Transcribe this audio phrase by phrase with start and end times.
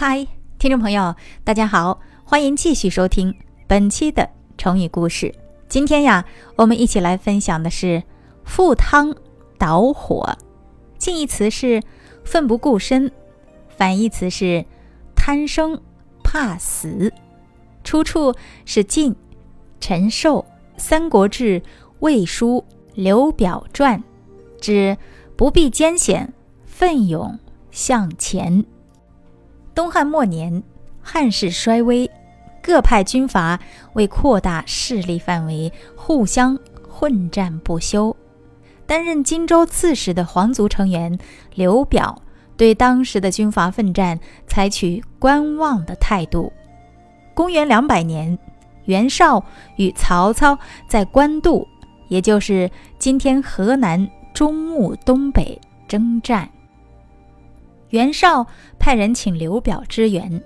[0.00, 0.24] 嗨，
[0.60, 3.34] 听众朋友，大家好，欢迎继续收听
[3.66, 5.34] 本期的成语故事。
[5.68, 6.24] 今天呀，
[6.54, 8.00] 我们一起来分享的是
[8.46, 9.12] “赴汤
[9.58, 10.38] 蹈火”。
[10.98, 11.82] 近义词是
[12.24, 13.10] “奋不顾身”，
[13.76, 14.64] 反义词是
[15.16, 15.82] “贪生
[16.22, 17.12] 怕死”。
[17.82, 18.32] 出处
[18.64, 19.16] 是晋
[19.80, 20.46] 陈寿
[20.80, 21.60] 《三国志·
[21.98, 23.98] 魏书·刘表传》，
[24.60, 24.96] 指
[25.36, 26.32] 不避艰险，
[26.64, 27.36] 奋勇
[27.72, 28.64] 向前。
[29.78, 30.60] 东汉末年，
[31.00, 32.10] 汉室衰微，
[32.60, 33.60] 各派军阀
[33.92, 36.58] 为扩大势力范围，互相
[36.88, 38.16] 混战不休。
[38.86, 41.16] 担任荆州刺史的皇族成员
[41.54, 42.20] 刘表，
[42.56, 44.18] 对当时的军阀奋战
[44.48, 46.52] 采取观望的态度。
[47.32, 48.36] 公元两百年，
[48.86, 49.44] 袁绍
[49.76, 51.64] 与曹操在官渡，
[52.08, 52.68] 也就是
[52.98, 56.50] 今天河南中牟东北征战。
[57.90, 58.46] 袁绍
[58.78, 60.42] 派人请刘表支援，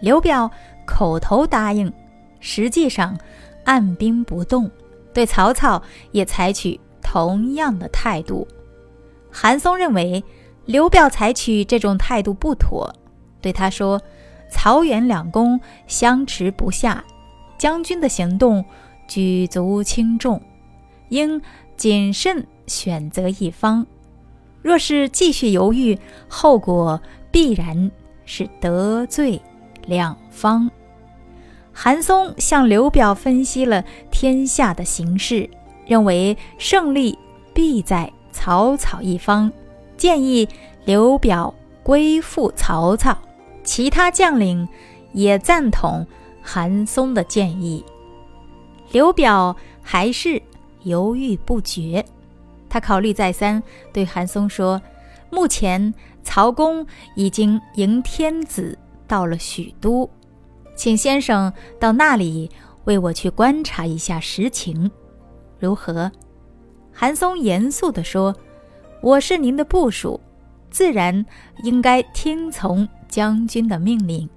[0.00, 0.50] 刘表
[0.86, 1.92] 口头答应，
[2.40, 3.18] 实际上
[3.64, 4.70] 按兵不动，
[5.12, 5.82] 对曹操
[6.12, 8.46] 也采取同样的态度。
[9.30, 10.24] 韩松认为
[10.64, 12.90] 刘表采取这种态度不妥，
[13.42, 14.00] 对他说
[14.50, 17.04] ：“曹袁两公相持不下，
[17.58, 18.64] 将军的行动
[19.06, 20.40] 举足轻重，
[21.10, 21.40] 应
[21.76, 23.86] 谨慎选择一方。”
[24.68, 27.90] 若是继续犹豫，后果必然
[28.26, 29.40] 是得罪
[29.86, 30.70] 两方。
[31.72, 35.48] 韩松向刘表分析了天下的形势，
[35.86, 37.18] 认为胜利
[37.54, 39.50] 必在曹操一方，
[39.96, 40.46] 建议
[40.84, 43.16] 刘表归附曹操。
[43.64, 44.68] 其他将领
[45.14, 46.06] 也赞同
[46.42, 47.82] 韩松的建议。
[48.92, 50.42] 刘表还是
[50.82, 52.04] 犹豫不决。
[52.68, 54.80] 他考虑再三，对韩松说
[55.30, 60.08] ：“目前曹公已经迎天子到了许都，
[60.76, 62.50] 请先生到那里
[62.84, 64.90] 为我去观察一下实情，
[65.58, 66.12] 如何？”
[66.92, 68.34] 韩松严肃地说
[69.00, 70.20] ：“我是您的部属，
[70.70, 71.24] 自然
[71.62, 74.28] 应该听从将军的命令。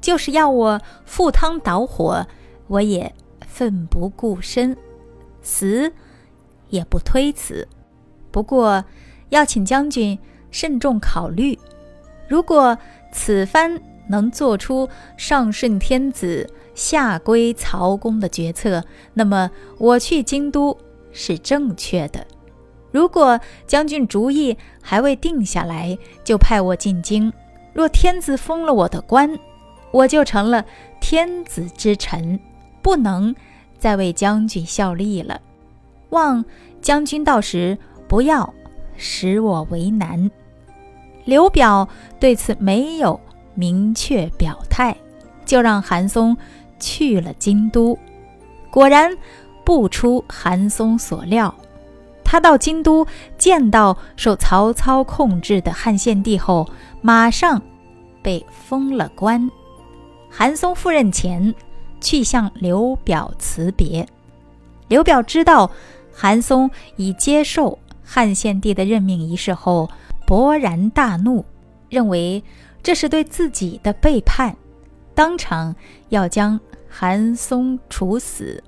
[0.00, 2.26] 就是要我赴汤蹈火，
[2.68, 3.14] 我也
[3.46, 4.76] 奋不顾身，
[5.42, 5.92] 死。”
[6.70, 7.68] 也不推辞，
[8.30, 8.84] 不过
[9.28, 10.18] 要请将军
[10.50, 11.58] 慎重考虑。
[12.28, 12.78] 如果
[13.12, 18.82] 此番能做出上顺天子、下归曹公的决策，
[19.14, 20.76] 那么我去京都
[21.12, 22.26] 是正确的。
[22.92, 27.32] 如果将军主意还未定下来，就派我进京。
[27.72, 29.38] 若天子封了我的官，
[29.92, 30.64] 我就成了
[31.00, 32.38] 天子之臣，
[32.82, 33.34] 不能
[33.78, 35.40] 再为将军效力了。
[36.10, 36.44] 望
[36.80, 37.76] 将军到时
[38.06, 38.52] 不要
[38.96, 40.30] 使我为难。
[41.24, 41.88] 刘表
[42.18, 43.18] 对此没有
[43.54, 44.96] 明确表态，
[45.44, 46.36] 就让韩松
[46.78, 47.98] 去了京都。
[48.70, 49.16] 果然
[49.64, 51.54] 不出韩松所料，
[52.24, 53.06] 他到京都
[53.36, 56.68] 见到受曹操控制的汉献帝后，
[57.00, 57.60] 马上
[58.22, 59.50] 被封了官。
[60.30, 61.54] 韩松赴任前
[62.00, 64.06] 去向刘表辞别，
[64.88, 65.70] 刘表知道。
[66.12, 69.88] 韩松已接受汉献帝的任命仪式后，
[70.26, 71.44] 勃然大怒，
[71.88, 72.42] 认为
[72.82, 74.54] 这是对自己的背叛，
[75.14, 75.74] 当场
[76.08, 78.62] 要将韩松处死。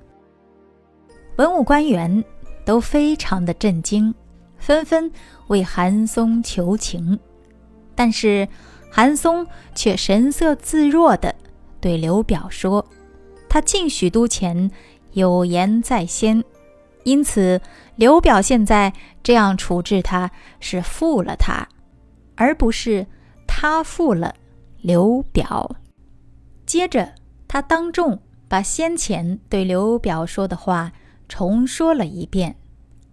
[1.37, 2.23] 文武官员
[2.63, 4.13] 都非常的震惊，
[4.57, 5.11] 纷纷
[5.47, 7.19] 为韩松求情，
[7.95, 8.47] 但是
[8.89, 9.45] 韩松
[9.75, 11.33] 却神色自若地
[11.81, 12.85] 对刘表说
[13.49, 14.71] ：“他进许都前
[15.11, 16.43] 有言在先。”
[17.03, 17.61] 因此，
[17.95, 21.67] 刘表现在这样处置他，是负了他，
[22.35, 23.05] 而不是
[23.47, 24.33] 他负了
[24.81, 25.75] 刘表。
[26.65, 27.13] 接着，
[27.47, 30.91] 他当众把先前对刘表说的话
[31.27, 32.55] 重说了一遍。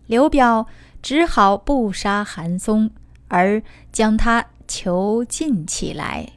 [0.07, 0.67] 刘表
[1.03, 2.91] 只好不杀韩松，
[3.29, 3.63] 而
[3.93, 6.29] 将他囚禁起来。